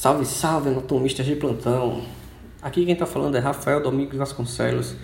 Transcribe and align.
Salve, 0.00 0.24
salve, 0.24 0.70
anatomistas 0.70 1.26
de 1.26 1.36
plantão! 1.36 2.00
Aqui 2.62 2.86
quem 2.86 2.94
está 2.94 3.04
falando 3.04 3.36
é 3.36 3.38
Rafael 3.38 3.82
Domingos 3.82 4.16
Vasconcelos, 4.16 4.94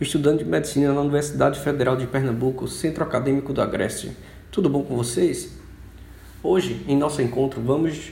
estudante 0.00 0.42
de 0.42 0.50
medicina 0.50 0.92
na 0.92 1.00
Universidade 1.00 1.60
Federal 1.60 1.94
de 1.94 2.08
Pernambuco, 2.08 2.66
Centro 2.66 3.04
Acadêmico 3.04 3.52
do 3.52 3.62
Agreste. 3.62 4.10
Tudo 4.50 4.68
bom 4.68 4.82
com 4.82 4.96
vocês? 4.96 5.56
Hoje, 6.42 6.84
em 6.88 6.96
nosso 6.96 7.22
encontro, 7.22 7.60
vamos 7.60 8.10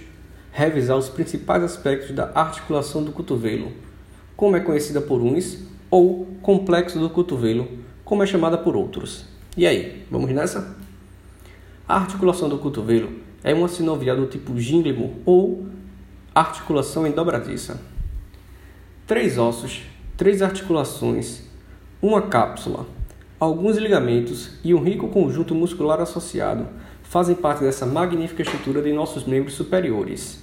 revisar 0.52 0.96
os 0.96 1.08
principais 1.08 1.64
aspectos 1.64 2.14
da 2.14 2.30
articulação 2.32 3.02
do 3.02 3.10
cotovelo, 3.10 3.72
como 4.36 4.54
é 4.54 4.60
conhecida 4.60 5.00
por 5.00 5.20
uns, 5.20 5.58
ou 5.90 6.28
complexo 6.42 7.00
do 7.00 7.10
cotovelo, 7.10 7.66
como 8.04 8.22
é 8.22 8.26
chamada 8.26 8.56
por 8.56 8.76
outros. 8.76 9.24
E 9.56 9.66
aí, 9.66 10.06
vamos 10.08 10.30
nessa? 10.30 10.76
A 11.88 11.96
articulação 11.96 12.48
do 12.48 12.56
cotovelo 12.56 13.10
é 13.42 13.52
uma 13.52 13.66
sinovial 13.66 14.16
do 14.16 14.26
tipo 14.26 14.56
gínglimo 14.60 15.16
ou 15.26 15.79
articulação 16.34 17.06
em 17.06 17.10
dobradiça. 17.10 17.80
Três 19.04 19.36
ossos, 19.36 19.82
três 20.16 20.42
articulações, 20.42 21.42
uma 22.00 22.22
cápsula, 22.22 22.86
alguns 23.38 23.76
ligamentos 23.76 24.52
e 24.62 24.72
um 24.72 24.82
rico 24.82 25.08
conjunto 25.08 25.54
muscular 25.54 26.00
associado 26.00 26.68
fazem 27.02 27.34
parte 27.34 27.64
dessa 27.64 27.84
magnífica 27.84 28.42
estrutura 28.42 28.80
de 28.80 28.92
nossos 28.92 29.24
membros 29.24 29.54
superiores. 29.54 30.40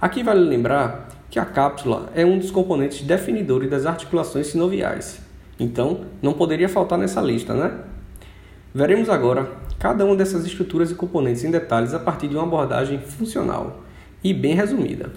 Aqui 0.00 0.24
vale 0.24 0.40
lembrar 0.40 1.08
que 1.30 1.38
a 1.38 1.44
cápsula 1.44 2.10
é 2.14 2.26
um 2.26 2.36
dos 2.36 2.50
componentes 2.50 3.02
definidores 3.02 3.70
das 3.70 3.86
articulações 3.86 4.48
sinoviais. 4.48 5.20
Então, 5.60 6.06
não 6.20 6.32
poderia 6.32 6.68
faltar 6.68 6.98
nessa 6.98 7.20
lista, 7.20 7.54
né? 7.54 7.78
Veremos 8.74 9.08
agora 9.08 9.48
cada 9.78 10.04
uma 10.04 10.16
dessas 10.16 10.44
estruturas 10.44 10.90
e 10.90 10.96
componentes 10.96 11.44
em 11.44 11.50
detalhes 11.52 11.94
a 11.94 12.00
partir 12.00 12.26
de 12.26 12.34
uma 12.34 12.42
abordagem 12.42 12.98
funcional 12.98 13.84
e 14.24 14.32
bem 14.32 14.54
resumida. 14.54 15.12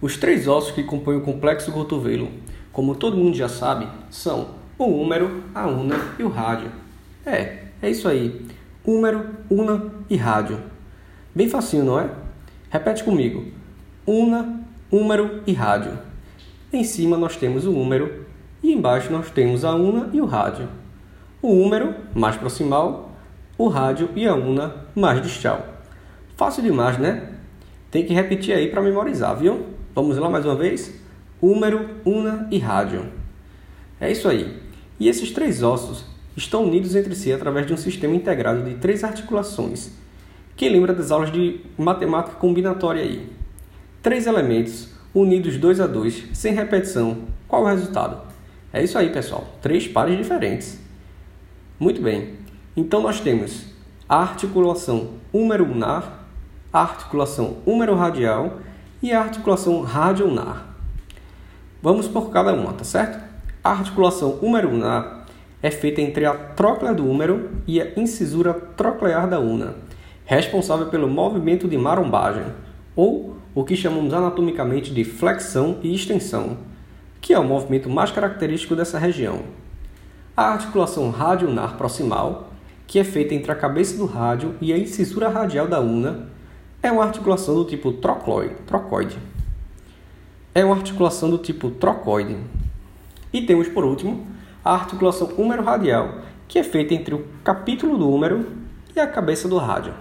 Os 0.00 0.16
três 0.16 0.46
ossos 0.46 0.70
que 0.70 0.84
compõem 0.84 1.16
o 1.16 1.22
complexo 1.22 1.72
cotovelo, 1.72 2.30
como 2.72 2.94
todo 2.94 3.16
mundo 3.16 3.36
já 3.36 3.48
sabe, 3.48 3.88
são 4.08 4.50
o 4.78 4.84
húmero, 4.84 5.42
a 5.52 5.66
una 5.66 5.96
e 6.16 6.22
o 6.22 6.28
rádio. 6.28 6.70
É, 7.26 7.64
é 7.82 7.90
isso 7.90 8.08
aí. 8.08 8.46
Húmero, 8.84 9.26
una 9.50 9.90
e 10.08 10.16
rádio. 10.16 10.60
Bem 11.34 11.48
facinho, 11.48 11.84
não 11.84 11.98
é? 11.98 12.08
Repete 12.70 13.02
comigo. 13.02 13.44
Una, 14.06 14.60
húmero 14.90 15.42
e 15.44 15.52
rádio. 15.52 15.98
Em 16.72 16.84
cima 16.84 17.16
nós 17.16 17.36
temos 17.36 17.66
o 17.66 17.72
húmero 17.72 18.24
e 18.62 18.72
embaixo 18.72 19.12
nós 19.12 19.30
temos 19.30 19.64
a 19.64 19.74
una 19.74 20.10
e 20.12 20.20
o 20.20 20.26
rádio. 20.26 20.68
O 21.42 21.48
húmero 21.48 21.94
mais 22.14 22.36
proximal, 22.36 23.12
o 23.56 23.68
rádio 23.68 24.10
e 24.14 24.26
a 24.26 24.34
una 24.34 24.86
mais 24.94 25.20
distal. 25.20 25.66
Fácil 26.36 26.62
demais, 26.62 26.98
né? 26.98 27.37
Tem 27.90 28.04
que 28.04 28.12
repetir 28.12 28.54
aí 28.54 28.68
para 28.68 28.82
memorizar, 28.82 29.36
viu? 29.36 29.66
Vamos 29.94 30.16
lá 30.18 30.28
mais 30.28 30.44
uma 30.44 30.54
vez? 30.54 30.94
Húmero, 31.40 31.88
una 32.04 32.46
e 32.50 32.58
rádio. 32.58 33.06
É 34.00 34.10
isso 34.10 34.28
aí. 34.28 34.60
E 35.00 35.08
esses 35.08 35.30
três 35.30 35.62
ossos 35.62 36.04
estão 36.36 36.64
unidos 36.64 36.94
entre 36.94 37.14
si 37.14 37.32
através 37.32 37.66
de 37.66 37.72
um 37.72 37.76
sistema 37.76 38.14
integrado 38.14 38.62
de 38.62 38.74
três 38.74 39.02
articulações. 39.02 39.90
Quem 40.56 40.68
lembra 40.70 40.92
das 40.92 41.10
aulas 41.10 41.32
de 41.32 41.60
matemática 41.78 42.36
combinatória 42.36 43.02
aí? 43.02 43.28
Três 44.02 44.26
elementos 44.26 44.88
unidos 45.14 45.56
dois 45.56 45.80
a 45.80 45.86
dois, 45.86 46.24
sem 46.32 46.52
repetição. 46.52 47.18
Qual 47.46 47.62
o 47.62 47.66
resultado? 47.66 48.20
É 48.72 48.82
isso 48.82 48.98
aí, 48.98 49.10
pessoal. 49.10 49.48
Três 49.62 49.88
pares 49.88 50.16
diferentes. 50.16 50.78
Muito 51.80 52.02
bem. 52.02 52.34
Então 52.76 53.00
nós 53.00 53.20
temos 53.20 53.66
a 54.08 54.20
articulação 54.20 55.14
húmero-unar, 55.32 56.17
a 56.72 56.82
articulação 56.82 57.58
húmero-radial 57.64 58.58
e 59.02 59.12
a 59.12 59.20
articulação 59.20 59.80
radioulnar. 59.82 60.66
Vamos 61.82 62.08
por 62.08 62.30
cada 62.30 62.52
uma, 62.52 62.72
tá 62.72 62.84
certo? 62.84 63.18
A 63.62 63.70
articulação 63.70 64.38
húmero-ulnar 64.42 65.26
é 65.62 65.70
feita 65.70 66.00
entre 66.00 66.24
a 66.24 66.34
tróclea 66.34 66.92
do 66.92 67.08
húmero 67.08 67.50
e 67.66 67.80
a 67.80 67.98
incisura 67.98 68.52
troclear 68.52 69.28
da 69.28 69.40
una, 69.40 69.74
responsável 70.24 70.86
pelo 70.86 71.08
movimento 71.08 71.66
de 71.66 71.78
marombagem, 71.78 72.44
ou 72.94 73.36
o 73.54 73.64
que 73.64 73.74
chamamos 73.74 74.12
anatomicamente 74.12 74.92
de 74.92 75.04
flexão 75.04 75.78
e 75.82 75.94
extensão, 75.94 76.58
que 77.20 77.32
é 77.32 77.38
o 77.38 77.44
movimento 77.44 77.88
mais 77.88 78.10
característico 78.10 78.76
dessa 78.76 78.98
região. 78.98 79.42
A 80.36 80.52
articulação 80.52 81.10
radioulnar 81.10 81.76
proximal, 81.76 82.50
que 82.86 82.98
é 82.98 83.04
feita 83.04 83.34
entre 83.34 83.50
a 83.50 83.56
cabeça 83.56 83.96
do 83.96 84.06
rádio 84.06 84.54
e 84.60 84.72
a 84.72 84.78
incisura 84.78 85.28
radial 85.28 85.66
da 85.66 85.80
una, 85.80 86.28
é 86.82 86.92
uma 86.92 87.04
articulação 87.04 87.54
do 87.56 87.64
tipo 87.64 87.92
trocoide. 87.92 89.18
É 90.54 90.64
uma 90.64 90.76
articulação 90.76 91.28
do 91.28 91.38
tipo 91.38 91.70
trocoide. 91.70 92.36
E 93.32 93.42
temos 93.42 93.68
por 93.68 93.84
último 93.84 94.26
a 94.64 94.74
articulação 94.74 95.32
húmero-radial, 95.36 96.20
que 96.46 96.58
é 96.58 96.62
feita 96.62 96.94
entre 96.94 97.14
o 97.14 97.26
capítulo 97.42 97.98
do 97.98 98.08
húmero 98.08 98.46
e 98.94 99.00
a 99.00 99.06
cabeça 99.06 99.48
do 99.48 99.58
rádio. 99.58 99.92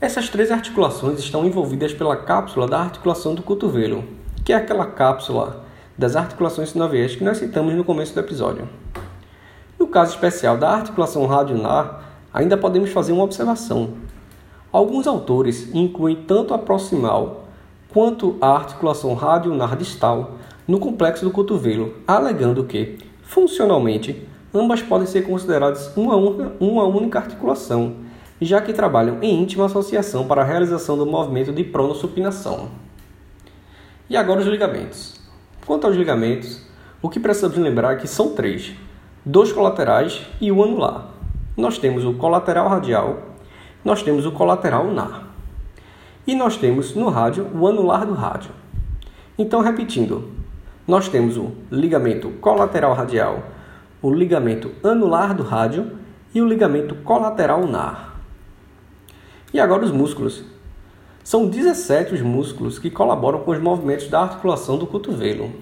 Essas 0.00 0.28
três 0.28 0.50
articulações 0.50 1.18
estão 1.20 1.46
envolvidas 1.46 1.94
pela 1.94 2.16
cápsula 2.16 2.66
da 2.66 2.80
articulação 2.80 3.34
do 3.34 3.42
cotovelo, 3.42 4.04
que 4.44 4.52
é 4.52 4.56
aquela 4.56 4.86
cápsula 4.86 5.64
das 5.96 6.16
articulações 6.16 6.70
sinoviais 6.70 7.16
que 7.16 7.24
nós 7.24 7.38
citamos 7.38 7.74
no 7.74 7.84
começo 7.84 8.12
do 8.12 8.20
episódio. 8.20 8.68
No 9.78 9.86
caso 9.86 10.12
especial 10.12 10.58
da 10.58 10.70
articulação 10.70 11.24
radionar, 11.26 12.02
ainda 12.32 12.56
podemos 12.56 12.90
fazer 12.90 13.12
uma 13.12 13.24
observação, 13.24 13.94
Alguns 14.72 15.06
autores 15.06 15.74
incluem 15.74 16.16
tanto 16.26 16.52
a 16.52 16.58
proximal 16.58 17.44
quanto 17.88 18.36
a 18.40 18.48
articulação 18.48 19.14
radionar 19.14 19.76
distal 19.76 20.32
no 20.66 20.78
complexo 20.78 21.24
do 21.24 21.30
cotovelo, 21.30 21.94
alegando 22.06 22.64
que, 22.64 22.98
funcionalmente, 23.22 24.26
ambas 24.52 24.82
podem 24.82 25.06
ser 25.06 25.22
consideradas 25.22 25.96
uma, 25.96 26.16
uma 26.60 26.84
única 26.84 27.18
articulação, 27.18 27.96
já 28.40 28.60
que 28.60 28.72
trabalham 28.72 29.22
em 29.22 29.42
íntima 29.42 29.66
associação 29.66 30.26
para 30.26 30.42
a 30.42 30.44
realização 30.44 30.98
do 30.98 31.06
movimento 31.06 31.52
de 31.52 31.64
pronossupinação. 31.64 32.68
E 34.10 34.16
agora 34.16 34.40
os 34.40 34.46
ligamentos. 34.46 35.20
Quanto 35.64 35.86
aos 35.86 35.96
ligamentos, 35.96 36.62
o 37.00 37.08
que 37.08 37.18
precisamos 37.18 37.56
lembrar 37.56 37.94
é 37.94 37.96
que 37.96 38.06
são 38.06 38.34
três: 38.34 38.72
dois 39.24 39.52
colaterais 39.52 40.22
e 40.40 40.52
o 40.52 40.62
anular. 40.62 41.08
Nós 41.56 41.78
temos 41.78 42.04
o 42.04 42.14
colateral 42.14 42.68
radial, 42.68 43.18
nós 43.86 44.02
temos 44.02 44.26
o 44.26 44.32
colateral 44.32 44.92
NAR. 44.92 45.28
E 46.26 46.34
nós 46.34 46.56
temos 46.56 46.92
no 46.96 47.08
rádio 47.08 47.48
o 47.54 47.68
anular 47.68 48.04
do 48.04 48.14
rádio. 48.14 48.50
Então, 49.38 49.60
repetindo, 49.60 50.28
nós 50.88 51.08
temos 51.08 51.36
o 51.36 51.52
ligamento 51.70 52.30
colateral 52.40 52.94
radial, 52.94 53.44
o 54.02 54.12
ligamento 54.12 54.72
anular 54.82 55.36
do 55.36 55.44
rádio 55.44 55.92
e 56.34 56.42
o 56.42 56.48
ligamento 56.48 56.96
colateral 56.96 57.64
NAR. 57.64 58.16
E 59.54 59.60
agora 59.60 59.84
os 59.84 59.92
músculos. 59.92 60.42
São 61.22 61.48
17 61.48 62.14
os 62.14 62.22
músculos 62.22 62.80
que 62.80 62.90
colaboram 62.90 63.38
com 63.44 63.52
os 63.52 63.60
movimentos 63.60 64.08
da 64.08 64.22
articulação 64.22 64.76
do 64.78 64.86
cotovelo. 64.88 65.52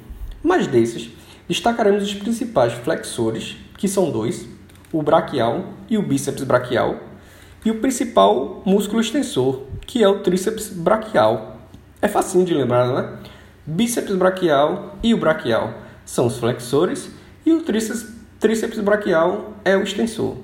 Mas 0.42 0.66
desses, 0.66 1.10
destacaremos 1.46 2.02
os 2.02 2.14
principais 2.14 2.72
flexores, 2.72 3.58
que 3.76 3.86
são 3.86 4.10
dois, 4.10 4.48
o 4.90 5.02
braquial 5.02 5.74
e 5.90 5.98
o 5.98 6.02
bíceps 6.02 6.42
braquial, 6.44 7.12
e 7.64 7.70
o 7.70 7.80
principal 7.80 8.62
músculo 8.64 9.00
extensor, 9.00 9.62
que 9.86 10.02
é 10.02 10.08
o 10.08 10.20
tríceps 10.20 10.68
braquial. 10.68 11.58
É 12.02 12.08
facinho 12.08 12.44
de 12.44 12.52
lembrar, 12.52 12.86
não 12.86 12.98
é? 12.98 13.18
Bíceps 13.66 14.14
braquial 14.14 14.96
e 15.02 15.14
o 15.14 15.16
braquial 15.16 15.72
são 16.04 16.26
os 16.26 16.36
flexores 16.36 17.10
e 17.46 17.52
o 17.52 17.62
tríceps, 17.62 18.06
tríceps 18.38 18.78
braquial 18.80 19.54
é 19.64 19.74
o 19.76 19.82
extensor. 19.82 20.36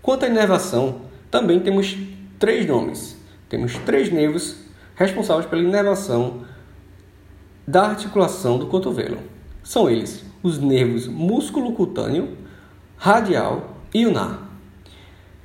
Quanto 0.00 0.24
à 0.24 0.28
inervação, 0.28 1.02
também 1.30 1.58
temos 1.58 1.96
três 2.38 2.66
nomes. 2.66 3.16
Temos 3.48 3.76
três 3.78 4.10
nervos 4.10 4.56
responsáveis 4.94 5.46
pela 5.46 5.62
inervação 5.62 6.44
da 7.66 7.86
articulação 7.88 8.58
do 8.58 8.66
cotovelo. 8.66 9.18
São 9.64 9.90
eles 9.90 10.24
os 10.42 10.58
nervos 10.58 11.06
músculo 11.06 11.72
cutâneo, 11.72 12.36
radial 12.96 13.76
e 13.94 14.06
unar. 14.06 14.51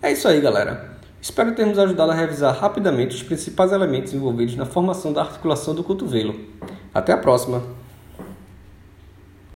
É 0.01 0.11
isso 0.11 0.27
aí, 0.27 0.39
galera. 0.39 0.91
Espero 1.19 1.55
termos 1.55 1.79
ajudado 1.79 2.11
a 2.11 2.15
revisar 2.15 2.55
rapidamente 2.55 3.15
os 3.15 3.23
principais 3.23 3.71
elementos 3.71 4.13
envolvidos 4.13 4.55
na 4.55 4.65
formação 4.65 5.11
da 5.11 5.21
articulação 5.21 5.73
do 5.73 5.83
cotovelo. 5.83 6.35
Até 6.94 7.13
a 7.13 7.17
próxima! 7.17 7.63